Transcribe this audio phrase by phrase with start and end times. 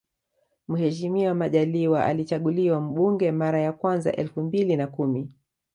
[0.67, 5.29] Mheshimiwa Majaliwa alichaguliwa mbunge mara ya kwanza elfu mbili na kumi